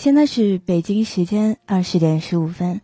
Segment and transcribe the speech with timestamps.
[0.00, 2.80] 现在是北京时间二十点十五分，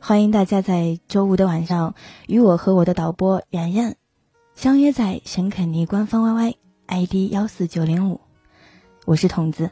[0.00, 1.94] 欢迎大家在周五的晚上
[2.28, 3.94] 与我和我的导播然然
[4.54, 6.54] 相约在沈肯尼官方 YY
[6.86, 8.22] ID 幺四九零五，
[9.04, 9.70] 我是筒子。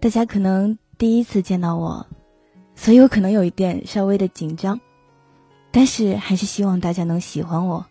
[0.00, 2.06] 大家可能第一次见到我，
[2.74, 4.80] 所以我可能有一点稍微的紧张，
[5.70, 7.84] 但是还是希望大家能喜欢我。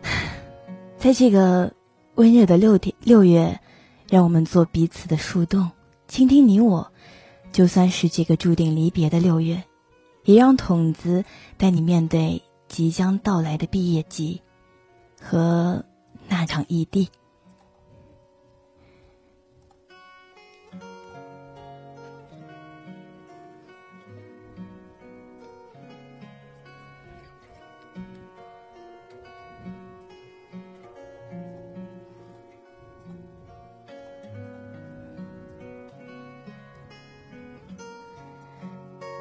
[0.96, 1.70] 在这个
[2.14, 3.60] 温热的六天六月。
[4.08, 5.70] 让我们做彼此的树洞，
[6.06, 6.92] 倾听你我。
[7.50, 9.64] 就算是这个注定离别的六月，
[10.24, 11.24] 也让筒子
[11.56, 14.42] 带你面对即将到来的毕业季
[15.20, 15.84] 和
[16.28, 17.08] 那场异地。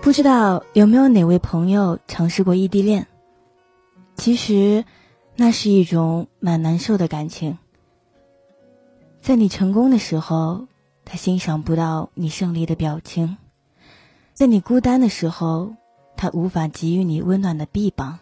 [0.08, 3.08] 不知道有没有哪位朋友尝试过异地恋？
[4.16, 4.86] 其实，
[5.36, 7.58] 那是一种蛮难受的感情。
[9.20, 10.66] 在你成功的时候，
[11.04, 13.36] 他欣赏不到你胜利的表情；
[14.34, 15.74] 在你孤单的时候，
[16.16, 18.20] 他无法给予你温暖的臂膀；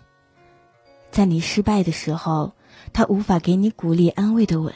[1.11, 2.53] 在你失败的时候，
[2.93, 4.73] 他无法给你鼓励安慰的吻；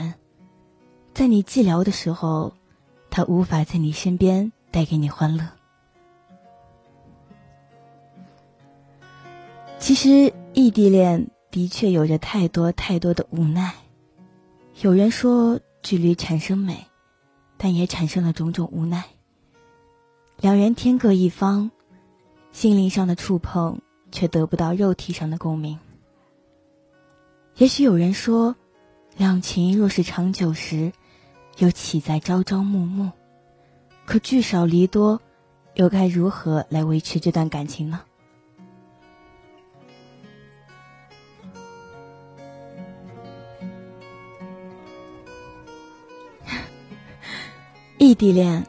[1.15, 2.53] 在你寂寥的时候，
[3.09, 5.58] 他无法在你身边带给你欢乐。
[9.79, 13.73] 其实异地恋的确有着太多太多的无奈。
[14.81, 16.85] 有人说距离产生美，
[17.57, 19.05] 但也产生了种种无奈。
[20.41, 21.71] 两人天各一方，
[22.51, 25.79] 心灵上的触碰却得不到肉体上的共鸣。
[27.55, 28.55] 也许有人说，
[29.17, 30.91] 两情若是长久时，
[31.57, 33.11] 又岂在朝朝暮暮？
[34.05, 35.21] 可聚少离多，
[35.73, 38.01] 又该如何来维持这段感情呢？
[48.01, 48.65] 异地恋，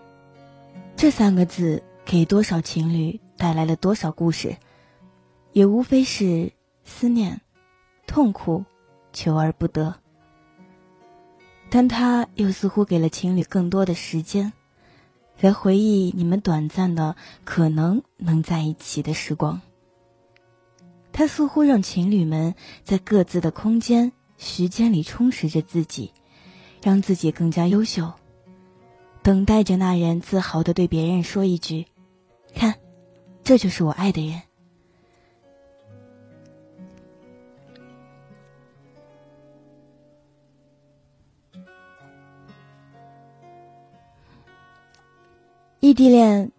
[0.97, 4.57] 这三个字给多少情侣带来了多少故事，
[5.53, 6.53] 也无非是
[6.83, 7.41] 思念、
[8.09, 8.65] 痛苦、
[9.13, 9.95] 求而不得。
[11.71, 14.53] 但他又似乎给了情侣更多的时间，
[15.39, 17.15] 来回忆你们短暂的
[17.45, 19.61] 可能能在一起的时光。
[21.13, 26.13] 他似乎让情侣们在各自的空间、时间里充实着自己，
[26.83, 28.13] 让自己更加优秀。
[29.23, 31.87] 等待着那人自豪的对别人说一句
[32.55, 32.75] ：“看，
[33.45, 34.41] 这就是我爱的人。”
[45.81, 46.53] 异地恋，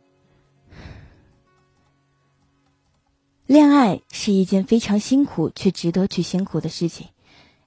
[3.45, 7.07] 恋爱是一件非常辛苦却值得去辛苦的事情，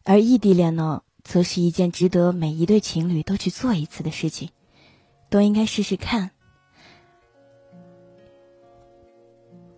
[0.03, 4.50] 而异地恋呢，则是一件值得每一对情侣都去做一次的事情。
[5.34, 6.31] 都应该试试看，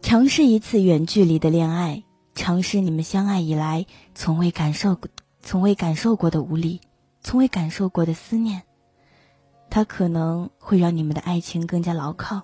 [0.03, 5.09] 尝试一次远距离的恋爱，尝试你们相爱以来从未感受过、
[5.41, 6.83] 从未感受过的无力，
[7.22, 8.65] 从未感受过的思念。
[9.71, 12.43] 它可能会让你们的爱情更加牢靠，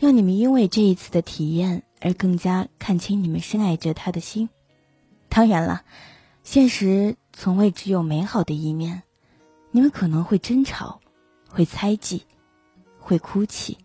[0.00, 4.48] 让你们因为这一次的体验而更加看清你们深爱着他的心。
[5.28, 5.82] 当然了，
[6.42, 9.04] 现实从未只有美好的一面，
[9.70, 10.98] 你们可能会争吵，
[11.48, 12.26] 会猜忌。
[13.10, 13.76] 会哭泣。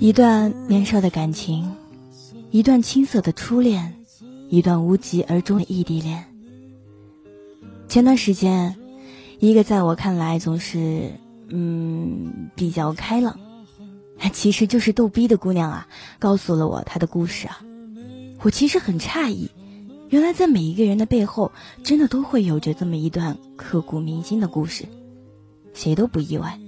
[0.00, 1.74] 一段年少的感情，
[2.50, 3.96] 一段青涩的初恋，
[4.48, 6.24] 一段无疾而终的异地恋。
[7.88, 8.76] 前段时间，
[9.40, 11.12] 一个在我看来总是
[11.48, 13.40] 嗯比较开朗，
[14.32, 15.88] 其实就是逗逼的姑娘啊，
[16.18, 17.60] 告诉了我她的故事啊。
[18.42, 19.50] 我其实很诧异，
[20.10, 21.50] 原来在每一个人的背后，
[21.82, 24.84] 真的都会有着这么一段刻骨铭心的故事，
[25.74, 26.60] 谁都不意外。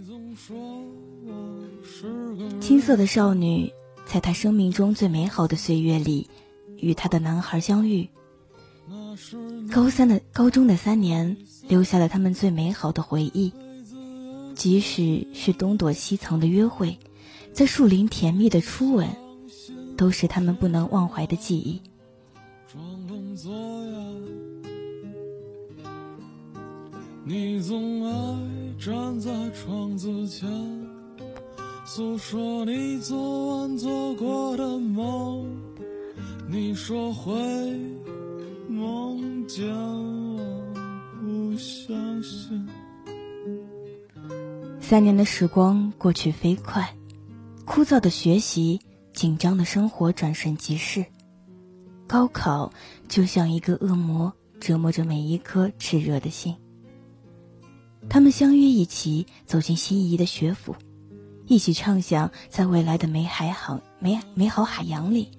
[2.71, 3.73] 青涩的少女，
[4.07, 6.31] 在她生命中最美好的岁月里，
[6.77, 8.09] 与她的男孩相遇。
[9.73, 11.37] 高三的高中的三年，
[11.67, 13.53] 留下了他们最美好的回忆。
[14.55, 16.97] 即使是东躲西藏的约会，
[17.53, 19.09] 在树林甜蜜的初吻。
[19.97, 21.83] 都是他们不能忘怀的记忆。
[27.25, 28.39] 你总爱
[28.79, 30.49] 站在窗子前，
[31.93, 35.45] 诉说你昨晚做过的梦。
[36.49, 37.33] 你说会
[38.69, 40.41] 梦见我，
[41.21, 42.65] 不相信。
[44.81, 46.95] 三年的时光过去飞快，
[47.65, 48.81] 枯燥的学习。
[49.13, 51.05] 紧张的生活转瞬即逝，
[52.07, 52.73] 高考
[53.09, 56.55] 就像一个恶魔，折磨着每一颗炽热的心。
[58.09, 60.77] 他们相约一起走进心仪的学府，
[61.51, 65.33] 一起畅想在未来的美海航美美好海洋里。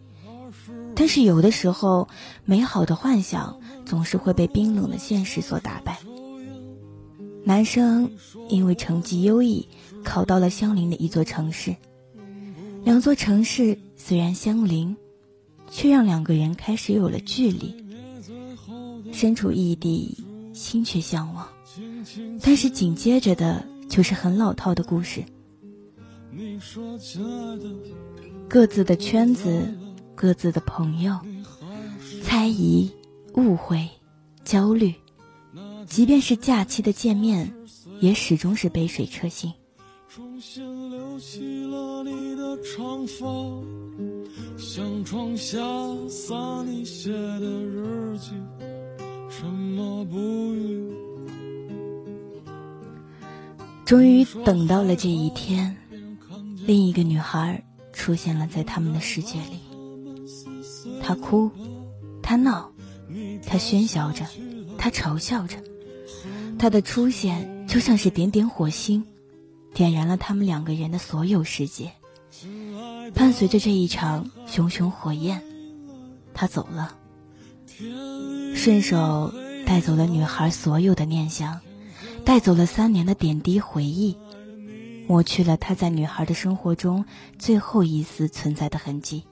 [0.93, 2.09] 但是有的时候，
[2.43, 5.99] 美好的幻想总是会被冰冷的现实所打败。
[7.45, 8.11] 男生
[8.49, 9.69] 因为成绩优异，
[10.03, 11.77] 考到了相邻的一座城市。
[12.83, 14.97] 两座城市虽然相邻，
[15.69, 17.73] 却让两个人开始有了距离。
[19.13, 21.47] 身处异地，心却向往。
[22.41, 25.23] 但是紧接着的就是很老套的故事。
[28.49, 29.73] 各自的圈子，
[30.15, 31.17] 各自的朋友，
[32.23, 32.91] 猜疑、
[33.35, 33.87] 误会、
[34.43, 34.93] 焦虑，
[35.87, 37.53] 即便是假期的见面，
[37.99, 39.51] 也始终是杯水车薪。
[41.19, 43.25] 起了你的长发，
[44.57, 45.59] 像窗下
[46.09, 46.35] 洒
[46.65, 48.31] 你写的日记，
[49.29, 50.17] 沉默不
[50.55, 50.91] 语。
[53.85, 55.77] 终于等到了这一天，
[56.65, 57.63] 另一个女孩
[57.93, 59.59] 出现了在他们的世界里。
[61.01, 61.51] 她哭，
[62.21, 62.71] 她闹，
[63.45, 64.25] 她喧嚣着，
[64.77, 65.57] 她嘲笑着。
[66.57, 69.05] 她的出现就像是点点火星。
[69.73, 71.93] 点燃了他们两个人的所有世界。
[73.13, 75.41] 伴随着这一场熊熊火焰，
[76.33, 76.97] 他走了，
[78.53, 79.33] 顺手
[79.65, 81.61] 带走了女孩所有的念想，
[82.25, 84.17] 带走了三年的点滴回忆，
[85.07, 87.05] 抹去了他在女孩的生活中
[87.37, 89.23] 最后一丝存在的痕迹，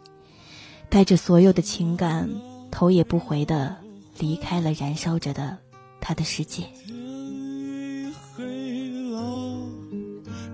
[0.89, 2.29] 带着所有的情感，
[2.71, 3.77] 头也不回的
[4.17, 5.57] 离开了燃烧着的
[6.01, 6.63] 他的世界。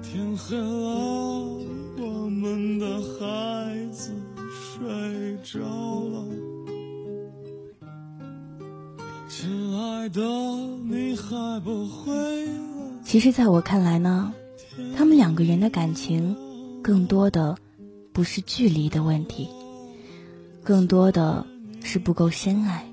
[0.03, 0.65] 天黑了，
[1.97, 4.11] 我们的孩子
[4.51, 6.25] 睡着了。
[9.27, 10.21] 亲爱的，
[10.83, 12.13] 你还不回
[12.45, 12.51] 来？
[13.03, 14.33] 其实，在我看来呢，
[14.95, 16.37] 他们两个人的感情，
[16.81, 17.57] 更多的
[18.13, 19.49] 不是距离的问题，
[20.63, 21.45] 更多的
[21.83, 22.85] 是不够深爱。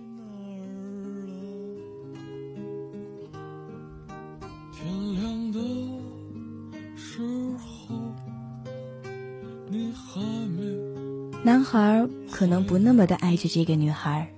[11.45, 14.33] 男孩可能不那么的爱着这个女孩，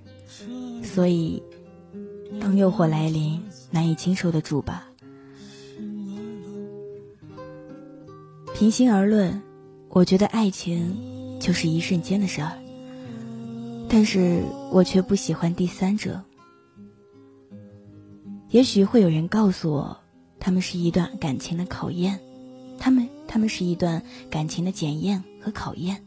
[0.83, 1.43] 所以，
[2.41, 4.74] 当诱惑来临，难以经受得住吧。
[8.55, 9.43] 平心而论，
[9.89, 12.57] 我觉得爱情就是一瞬间的事儿，
[13.89, 16.23] 但是我却不喜欢第三者。
[18.51, 20.01] 也许会有人告诉我，
[20.39, 22.21] 他们是一段感情的考验，
[22.79, 26.05] 他们他们是一段感情的检验和考验。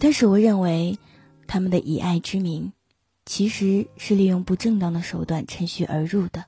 [0.00, 0.98] 但是我认为，
[1.46, 2.72] 他们的以爱之名，
[3.24, 6.46] 其实是利用不正当的手段趁虚而入的。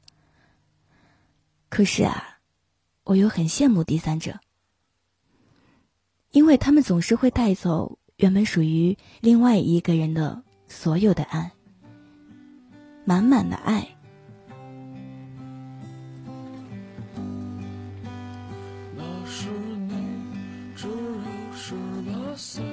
[1.68, 2.40] 可是啊，
[3.04, 4.40] 我又很羡慕第三者，
[6.34, 11.52] 因为他们总是会带走原本属于另外一个人的所有的爱，
[13.04, 13.86] 满满的爱。
[18.96, 19.48] 那是
[19.88, 19.94] 你
[20.74, 21.74] 只有十
[22.04, 22.64] 八岁。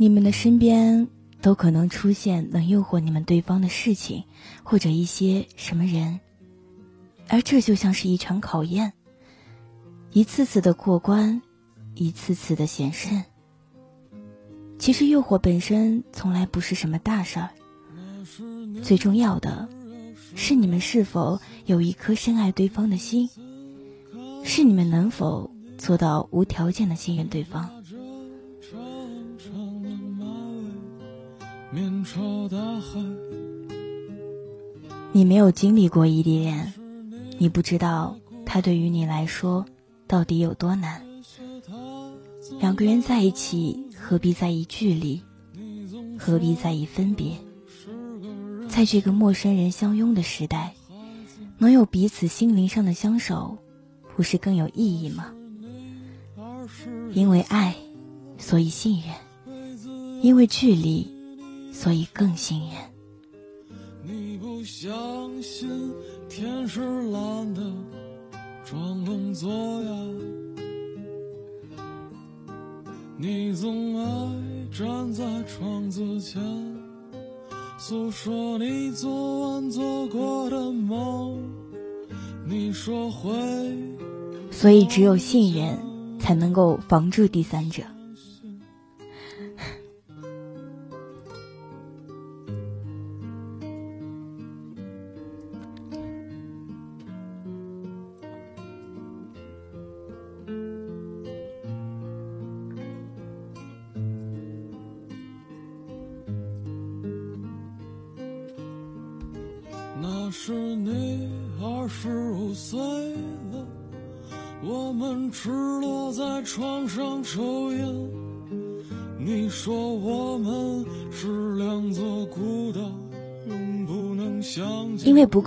[0.00, 1.08] 你们的身边
[1.42, 4.22] 都可能出现能诱惑你们对方的事情，
[4.62, 6.20] 或者一些什么人、
[7.26, 8.92] 而这就像是一场考验，
[10.12, 11.42] 一次次的过关，
[11.96, 13.24] 一次次的险胜。
[14.78, 17.50] 其实诱惑本身从来不是什么大事儿，
[18.84, 19.68] 最重要的，
[20.36, 23.28] 是你们是否有一颗深爱对方的心，
[24.44, 27.77] 是你们能否做到无条件的信任对方。
[31.70, 32.98] 面朝大海
[35.12, 36.72] 你没有经历过异地恋，
[37.38, 39.66] 你不知道它对于你来说
[40.06, 41.02] 到底有多难。
[42.60, 43.84] 两个人在一起。
[44.00, 45.20] 何必在意距离？
[46.18, 47.32] 何必在意分别？
[48.68, 50.72] 在这个陌生人相拥的时代，
[51.58, 53.58] 能有彼此心灵上的相守，
[54.16, 55.26] 不是更有意义吗？
[57.12, 57.74] 因为爱，
[58.38, 59.12] 所以信任；
[60.22, 61.06] 因为距离，
[61.80, 62.70] 所以更信任。
[64.02, 65.70] 你不相信
[66.28, 66.80] 天是
[67.12, 67.62] 蓝的，
[68.64, 69.48] 装聋作
[69.84, 69.90] 哑。
[73.16, 74.06] 你总爱
[74.72, 76.42] 站在窗子前，
[77.78, 81.40] 诉说你昨晚做过的梦。
[82.44, 83.30] 你说会，
[84.50, 85.78] 所以只有信任
[86.18, 87.84] 才能够防住第三者。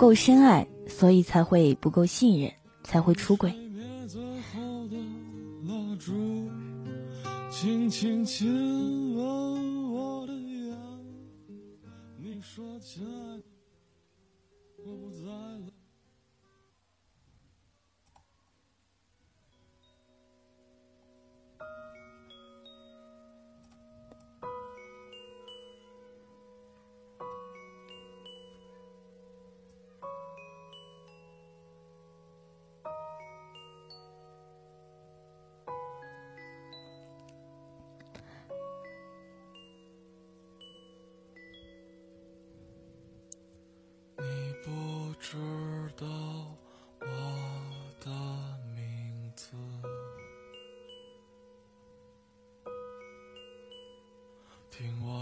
[0.02, 3.54] 够深爱，所以才会不够信任，才会出轨。
[14.84, 15.81] 我不在了。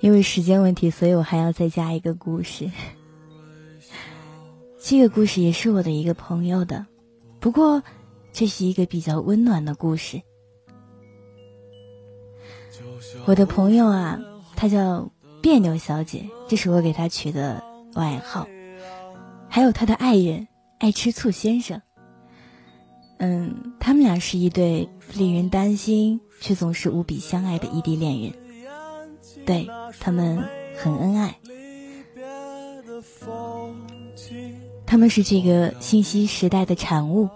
[0.00, 2.70] 因为时间问题，所以我还要再加一个故事。
[4.82, 6.86] 这个故事也是我的一个朋友的，
[7.38, 7.82] 不过
[8.32, 10.20] 这是一个比较温暖的故事。
[13.26, 14.18] 我的朋友啊。
[14.56, 17.64] 她叫别扭小姐，这是我给她取的
[17.94, 18.46] 外号。
[19.48, 20.46] 还有她的爱人
[20.78, 21.80] 爱吃醋先生。
[23.16, 28.34] 嗯，他们俩是一对令人担心却总是无比相爱的异地恋人。
[29.50, 30.44] 对他们
[30.76, 31.36] 很恩爱。
[34.86, 37.28] 他们是这个信息时代的产物，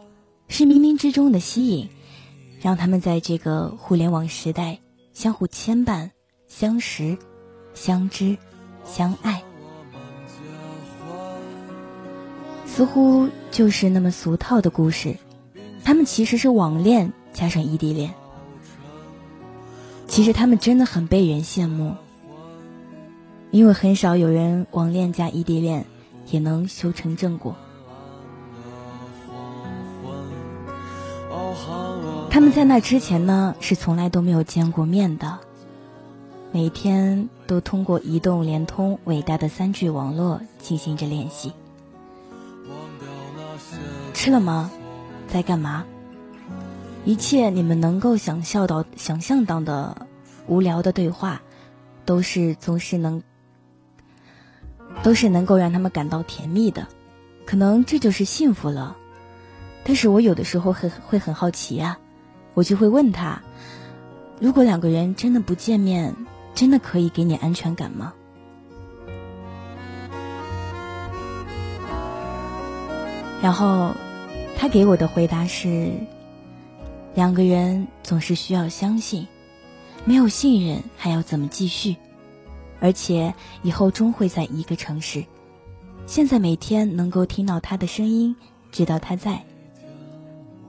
[0.49, 1.88] 是冥冥之中的吸引，
[2.61, 4.78] 让他们在这个互联网时代
[5.12, 6.11] 相互牵绊。
[6.47, 7.18] 相识、
[7.75, 8.37] 相知、
[8.85, 9.42] 相爱，
[12.64, 15.16] 似乎就是那么俗套的故事。
[15.83, 18.14] 他们其实是网恋加上异地恋。
[20.06, 21.97] 其实他们真的很被人羡慕，
[23.54, 25.87] 因为很少有人网恋加异地恋
[26.26, 27.54] 也能修成正果。
[32.28, 35.38] 他们在那之前呢，是从来都没有见过面的。
[36.50, 41.52] 每天都通过移动、联通伟大的三 G 网络进行着联系。
[44.12, 44.68] 吃了吗？
[45.28, 45.84] 在干嘛？
[47.04, 50.08] 一切你们能够想象到、想象到的
[50.49, 51.40] 无聊的对话，
[52.04, 53.23] 都是总是能，
[55.04, 56.88] 都是能够让他们感到甜蜜的。
[57.44, 58.96] 可能这就是幸福了。
[59.84, 61.99] 但是我有的时候很会很好奇啊，
[62.54, 63.40] 我就会问他：
[64.40, 66.16] 如果两个人真的不见面，
[66.54, 68.14] 真的可以给你安全感吗？
[73.42, 73.92] 然后，
[74.56, 75.92] 他给我的回答是：
[77.14, 79.28] 两个人总是需要相信，
[80.06, 81.94] 没有信任还要怎么继续？
[82.81, 85.25] 而且以后终会在一个城市。
[86.07, 88.35] 现在每天能够听到他的声音，
[88.71, 89.43] 知道他在，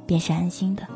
[0.06, 0.88] 便是安心的。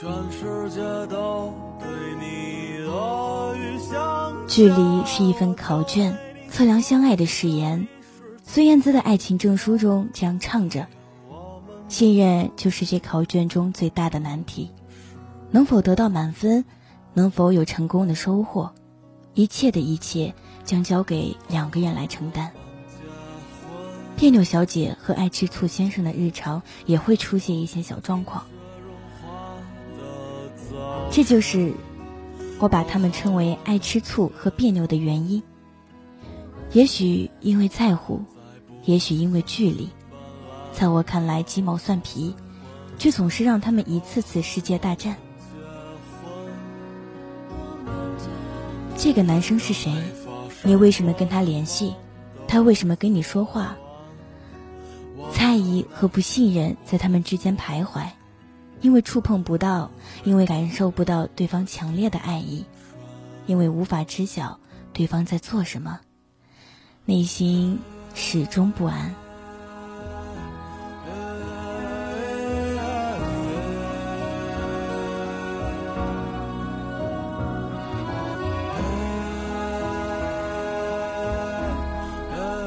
[0.00, 1.86] 全世界都对
[2.18, 6.16] 你恶语相距离是一份考卷，
[6.48, 7.86] 测量相爱的誓言。
[8.42, 10.86] 孙燕姿的爱情证书中这样唱着
[11.88, 14.70] ：“信任就是这考卷中最大的难题，
[15.50, 16.64] 能否得到满分，
[17.12, 18.72] 能否有成功的收获，
[19.34, 22.50] 一切的一切将交给两个人来承担。”
[24.16, 28.46] 别扭小姐和爱吃醋先生的日常也会出现一些小状况，
[31.10, 31.72] 这就是。
[32.58, 35.42] 我把他们称为爱吃醋和别扭的原因，
[36.72, 38.22] 也许因为在乎，
[38.84, 39.88] 也许因为距离，
[40.70, 42.34] 在我看来鸡毛蒜皮，
[42.98, 45.16] 却总是让他们一次次世界大战。
[48.94, 49.90] 这个男生是谁？
[50.62, 51.94] 你为什么跟他联系？
[52.46, 53.74] 他为什么跟你说话？
[55.32, 58.02] 猜疑和不信任在他们之间徘徊。
[58.82, 59.90] 因为触碰不到，
[60.24, 62.64] 因为感受不到对方强烈的爱意，
[63.46, 64.58] 因为无法知晓
[64.94, 66.00] 对方在做什么，
[67.04, 67.78] 内心
[68.14, 69.14] 始终不安。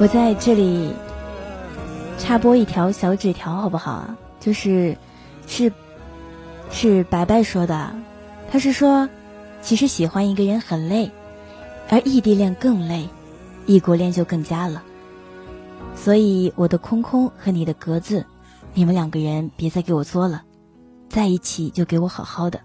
[0.00, 0.92] 我在这里
[2.18, 4.16] 插播一条小纸条，好不好啊？
[4.38, 4.96] 就是
[5.48, 5.72] 是。
[6.76, 7.94] 是白白说的，
[8.50, 9.08] 他是说，
[9.62, 11.08] 其实喜欢一个人很累，
[11.88, 13.08] 而异地恋更累，
[13.64, 14.82] 异国恋就更加了。
[15.94, 18.26] 所以我的空空和你的格子，
[18.74, 20.42] 你们两个人别再给我作了，
[21.08, 22.60] 在一起就给我好好的。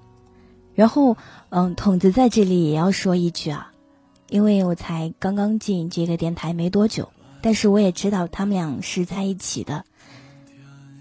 [0.73, 1.15] 然后，
[1.49, 3.71] 嗯，筒子在这里也要说一句啊，
[4.27, 7.09] 因为我才刚刚进这个电台没多久，
[7.41, 9.85] 但是我也知道他们俩是在一起的，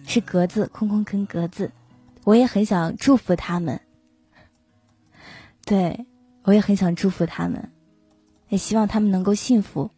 [0.06, 1.72] 是格子空空跟格子。
[2.28, 3.80] 我也很想祝福他们，
[5.64, 6.04] 对
[6.42, 7.72] 我也很想祝福他们，
[8.50, 9.90] 也希望他们能够幸福，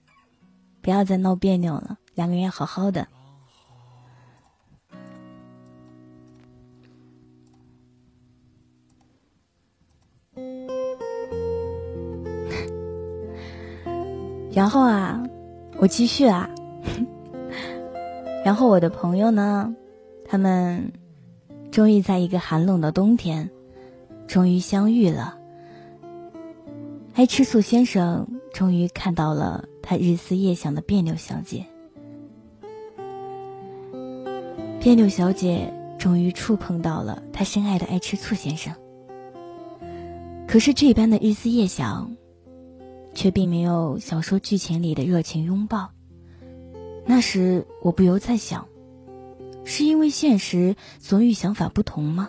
[0.80, 3.04] 不要再闹别扭了，两个人要好好的。
[14.54, 15.20] 然后啊，
[15.78, 16.48] 我继续啊，
[18.46, 19.74] 然后我的朋友呢，
[20.24, 20.92] 他们。
[21.70, 23.48] 终于在一个寒冷的冬天，
[24.26, 25.38] 终于相遇了。
[27.14, 31.64] 爱吃醋先生终于看到了他日思夜想的别扭小姐，
[34.80, 38.74] 别扭小姐终于触碰到了他深爱的爱吃醋先生。
[40.48, 42.16] 可是这般的日思夜想，
[43.14, 45.88] 却并没有小说剧情里的热情拥抱。
[47.06, 48.66] 那时我不由在想。
[49.70, 52.28] 是因为现实总与想法不同吗？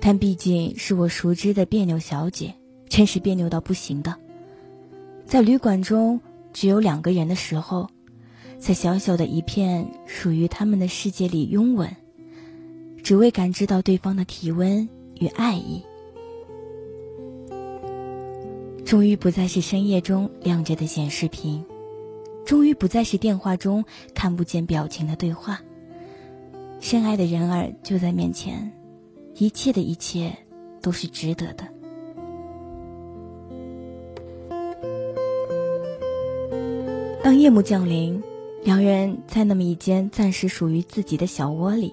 [0.00, 2.54] 但毕竟是我熟知的别扭小姐，
[2.88, 4.14] 真是别扭到不行的。
[5.24, 6.20] 在旅馆中
[6.52, 7.90] 只有两个人的时候，
[8.56, 11.96] 在小小的一片属于他们的世界里拥吻，
[13.02, 14.88] 只为感知到对方的体温
[15.18, 15.82] 与爱意。
[18.84, 21.64] 终于不再是深夜中亮着的显示屏，
[22.44, 25.60] 终于不再是电话中看不见表情的对话。
[26.80, 28.72] 深爱的人儿就在面前，
[29.34, 30.36] 一切的一切
[30.80, 31.66] 都是值得的。
[37.22, 38.22] 当夜幕降临，
[38.62, 41.92] 两人在那么一间暂时属于自己的小窝里，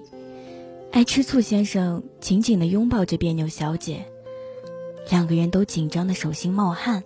[0.92, 4.04] 爱吃醋先生紧紧的拥抱着别扭小姐，
[5.10, 7.02] 两个人都紧张的手心冒汗。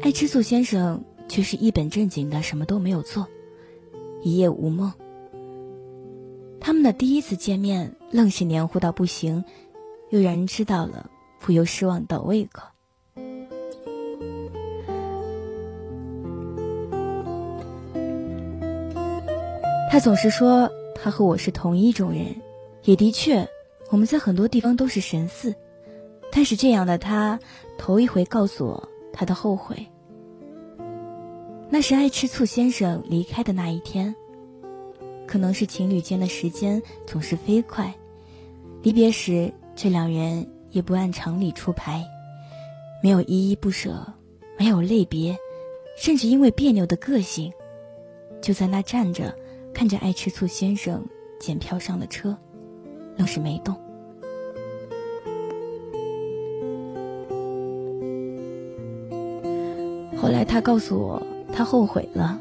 [0.00, 3.28] 爱吃醋先生却是一本正经的什么都没有做，
[4.24, 4.92] 一夜无梦。
[6.68, 9.42] 他们的第一次见面愣是黏糊到不行
[10.10, 12.68] 又让人知道了不由失望倒胃口。
[19.90, 22.36] 他总是说他和我是同一种人
[22.84, 23.48] 也的确
[23.90, 25.54] 我们在很多地方都是神似
[26.30, 27.40] 但是这样的他
[27.78, 29.86] 头一回告诉我他的后悔。
[31.70, 34.14] 那是爱吃醋先生离开的那一天。
[35.28, 37.94] 可能是情侣间的时间总是飞快，
[38.82, 42.02] 离别时这两人也不按常理出牌，
[43.02, 44.02] 没有依依不舍，
[44.58, 45.36] 没有泪别，
[45.98, 47.52] 甚至因为别扭的个性，
[48.40, 49.36] 就在那站着，
[49.74, 51.06] 看着爱吃醋先生
[51.38, 52.34] 检票上的车，
[53.18, 53.74] 愣是没动。
[60.16, 62.40] 后来他告诉我，他后悔了。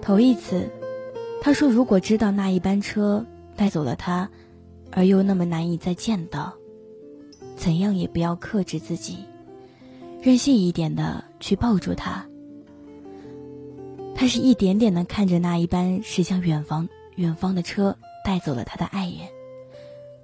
[0.00, 0.66] 头一次，
[1.40, 3.24] 他说如果知道那一班车
[3.56, 4.28] 带走了他，
[4.90, 6.52] 而又那么难以再见到，
[7.56, 9.18] 怎样也不要克制自己，
[10.20, 12.26] 任性一点的去抱住他。
[14.14, 19.20] 他是一点点的看着那一班驶向远方远方的车带走了他的爱人。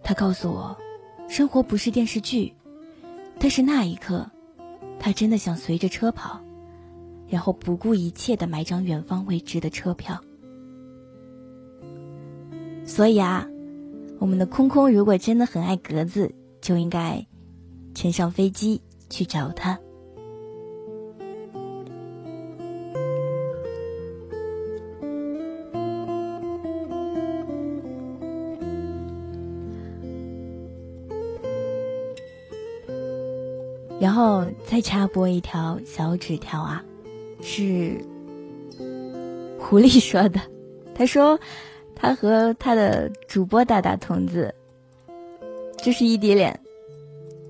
[0.03, 0.77] 他告诉我，
[1.29, 2.53] 生活不是电视剧，
[3.39, 4.31] 但是那一刻。
[4.99, 6.41] 他真的想随着车跑，
[7.29, 10.19] 然后不顾一切的买张远方未知的车票。
[12.87, 13.47] 所以啊，
[14.19, 17.27] 我们的空空如果真的很爱格子，就应该
[17.95, 19.79] 乘上飞机去找他。
[34.01, 36.83] 然后再插播一条小纸条啊，
[37.43, 38.01] 是
[39.59, 40.41] 狐狸说的。
[40.95, 41.39] 他说，
[41.97, 44.55] 他和他的主播大大童子，
[45.79, 46.57] 这是异地恋。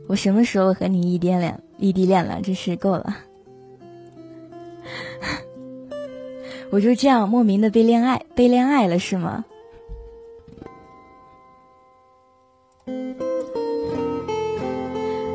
[0.07, 1.61] 我什么时候和你异地恋？
[1.79, 3.19] 异地恋了，真是够了。
[6.71, 9.45] 我就这样莫名的被恋爱，被恋爱了是吗？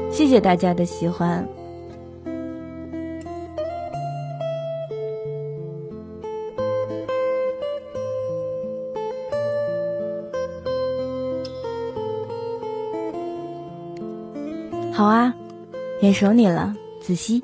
[0.10, 1.48] 谢谢大家的喜欢。
[14.94, 15.34] 好啊，
[16.02, 17.42] 眼熟你了，子熙。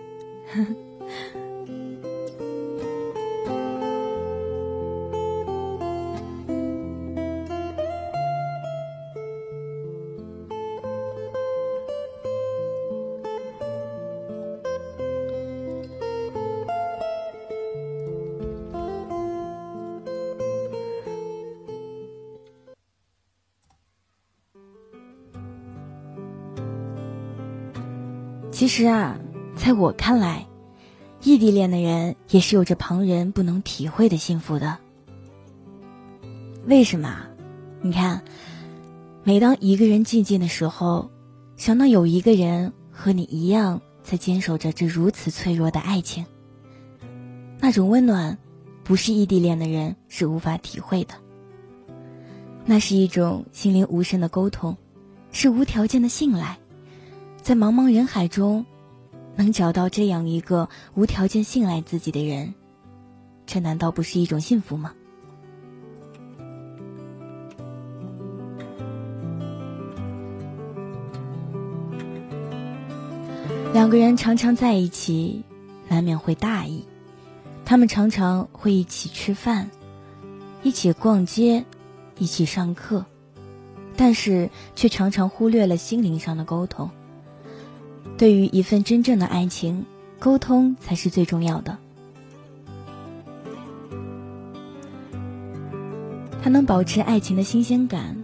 [28.68, 29.18] 其实啊，
[29.56, 30.46] 在我看来，
[31.24, 34.78] 异地恋的人也是有着旁人不能体会的幸福的。
[36.66, 37.18] 为什么？
[37.80, 38.22] 你看，
[39.24, 41.10] 每当一个人静静的时候，
[41.56, 46.26] 想到有一个人和你一样在坚守着这如此脆弱的爱情，
[47.62, 48.38] 那种温暖，
[48.84, 51.14] 不是异地恋的人是无法体会的。
[52.66, 54.76] 那是一种心灵无声的沟通，
[55.32, 56.58] 是无条件的信赖。
[57.48, 58.66] 在茫茫人海中，
[59.38, 62.54] 能找到这样一个无条件信赖自己的人，
[63.46, 64.94] 这难道不是一种幸福吗？
[73.74, 75.42] 两个人常常在一起，
[75.88, 76.86] 难免会大意。
[77.64, 79.72] 他们常常会一起吃饭，
[80.64, 81.64] 一起逛街，
[82.20, 83.06] 一起上课，
[83.96, 86.92] 但是却常常忽略了心灵上的沟通。
[88.18, 89.86] 对于一份真正的爱情，
[90.20, 91.78] 沟通才是最重要的。
[96.42, 98.18] 它能保持爱情的新鲜感，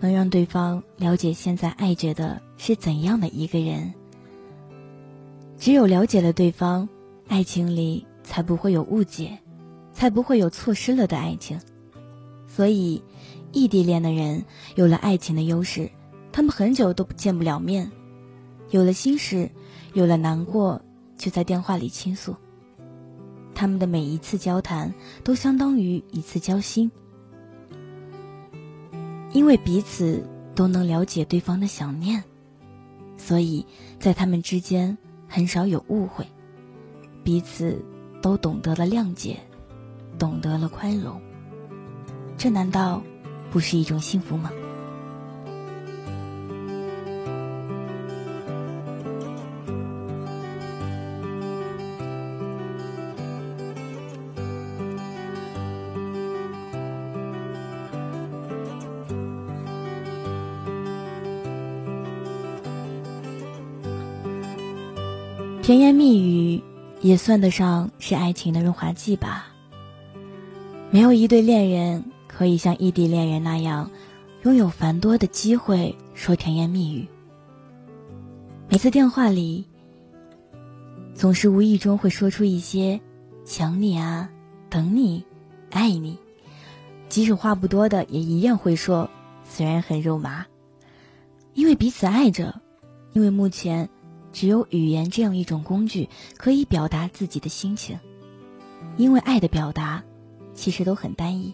[0.00, 3.94] 能让对方了解现在爱着的是怎样的一个人。
[5.58, 6.86] 只有了解了对方，
[7.28, 9.38] 爱情里才不会有误解，
[9.94, 11.58] 才不会有错失了的爱情。
[12.46, 13.02] 所以，
[13.52, 15.88] 异地恋的人有了爱情的优势，
[16.32, 17.90] 他们很久都见不了面。
[18.72, 19.50] 有了心事，
[19.92, 20.82] 有了难过，
[21.18, 22.34] 就在电话里倾诉。
[23.54, 26.90] 他们的每一次交谈都相当于一次交心，
[29.32, 32.24] 因为彼此都能了解对方的想念，
[33.18, 33.64] 所以
[34.00, 34.96] 在他们之间
[35.28, 36.26] 很少有误会，
[37.22, 37.78] 彼此
[38.22, 39.36] 都懂得了谅解，
[40.18, 41.20] 懂得了宽容。
[42.38, 43.02] 这难道
[43.50, 44.50] 不是一种幸福吗？
[65.62, 66.60] 甜言蜜语
[67.02, 69.46] 也算得上是爱情的润滑剂吧。
[70.90, 73.88] 没有一对恋人可以像异地恋人那样，
[74.42, 77.06] 拥有繁多的机会说甜言蜜语。
[78.68, 79.66] 每次电话里，
[81.14, 83.00] 总是无意中会说出一些
[83.46, 84.30] “想你啊，
[84.68, 85.24] 等你，
[85.70, 86.18] 爱你”，
[87.08, 89.08] 即使话不多的，也一样会说，
[89.44, 90.44] 虽然很肉麻。
[91.54, 92.60] 因为彼此爱着，
[93.12, 93.88] 因为目前
[94.32, 97.98] 只有语言这样一种工具可以表达自己的心情，
[98.96, 100.02] 因为爱的表达。
[100.54, 101.50] 其实都很单一，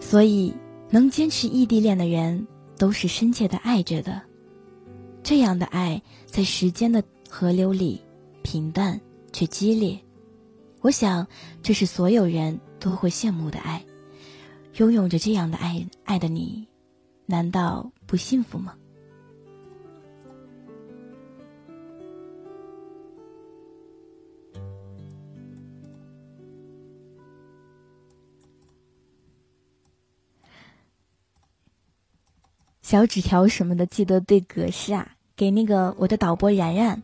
[0.00, 0.54] 所以
[0.88, 2.46] 能坚持异地恋的人
[2.78, 4.22] 都是深切的爱着的。
[5.22, 8.00] 这样的爱在时间的河流里
[8.42, 8.98] 平淡
[9.34, 10.00] 却激烈，
[10.80, 11.26] 我想
[11.62, 13.84] 这是所有人都会羡慕的爱。
[14.74, 16.66] 拥有着这样的爱爱的你，
[17.26, 18.74] 难道不幸福吗？
[32.80, 37.02] 小纸条什么的，记得对格式啊，给那个我的导播然然。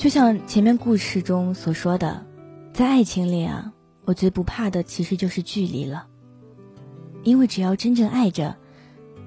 [0.00, 2.24] 就像前面故事中所说的，
[2.72, 3.70] 在爱情里啊，
[4.06, 6.06] 我最不怕的其实就是距离了，
[7.22, 8.56] 因为只要真正爱着，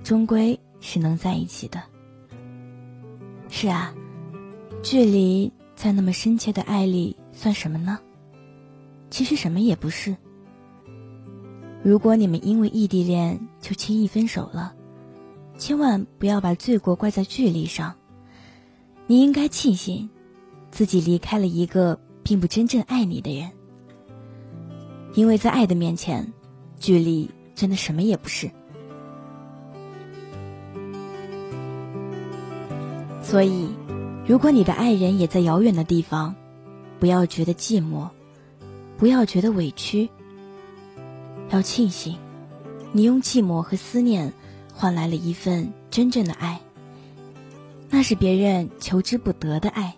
[0.03, 1.79] 终归是能在一起的。
[3.49, 3.93] 是啊，
[4.81, 5.53] 距离。
[5.75, 7.99] 在那么深切的爱里，算什么呢？
[9.11, 10.15] 其实什么也不是。
[11.83, 14.73] 如果你们因为异地恋就轻易分手了，
[15.55, 17.93] 千万不要把罪过怪在距离上。
[19.05, 20.09] 你应该庆幸，
[20.73, 23.51] 自己离开了一个并不真正爱你的人。
[25.13, 26.33] 因为在爱的面前，
[26.79, 28.49] 距离真的什么也不是。
[33.21, 33.69] 所以。
[34.25, 36.33] 如果你的爱人也在遥远的地方，
[36.97, 38.07] 不要觉得寂寞，
[38.97, 40.09] 不要觉得委屈，
[41.49, 42.15] 要庆幸，
[42.93, 44.31] 你用寂寞和思念
[44.73, 46.57] 换来了一份真正的爱，
[47.89, 49.93] 那是别人求之不得的爱。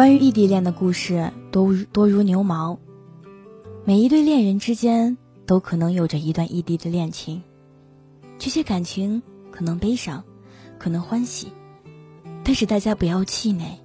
[0.00, 2.78] 关于异地恋的故事多多如牛毛，
[3.84, 7.42] 每一对恋人之间都可能有着一段异地的恋情，
[8.38, 10.24] 这些感情可能悲伤，
[10.78, 11.48] 可能欢喜，
[12.42, 13.78] 但是大家不要气馁，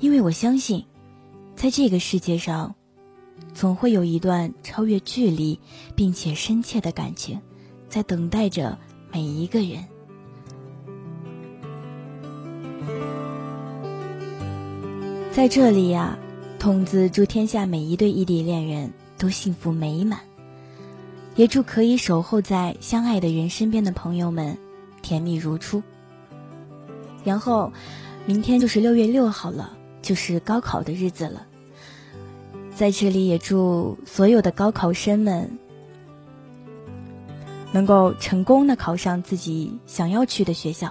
[0.00, 0.84] 因为我相信，
[1.54, 2.74] 在这个世界上，
[3.54, 5.60] 总会有一段超越距离
[5.94, 7.40] 并且深切的感情，
[7.88, 8.76] 在等待着
[9.12, 9.84] 每一个人。
[15.36, 16.18] 在这里呀，
[16.58, 20.18] 筒子祝天下每一对异地恋人都幸福美满，
[21.34, 24.56] 也祝可以守候在相爱的人身边的朋友们
[25.02, 25.82] 甜蜜如初。
[27.22, 27.70] 然后，
[28.24, 31.46] 明天就是六月六号了，就是高考的日子了。
[32.74, 35.46] 在这里也祝所有的高考生们
[37.72, 40.90] 能够成功的考上自己想要去的学校。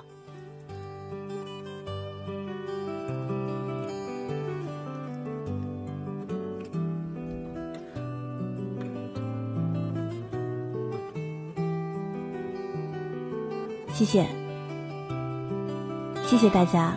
[14.06, 14.28] 谢谢，
[16.28, 16.96] 谢谢大家。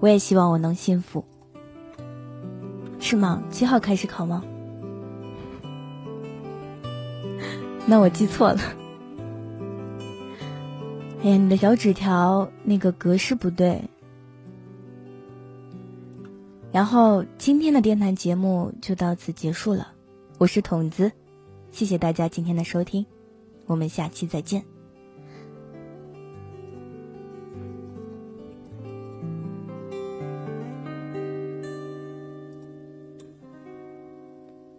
[0.00, 1.24] 我也希望我能幸福，
[2.98, 3.44] 是吗？
[3.48, 4.42] 七号开始考吗？
[7.86, 8.60] 那我记错了。
[11.22, 13.80] 哎呀，你的小纸条那个格式不对。
[16.72, 19.92] 然后今天的电台节目就到此结束了。
[20.38, 21.12] 我是筒子，
[21.70, 23.06] 谢谢大家今天的收听，
[23.66, 24.77] 我们下期再见。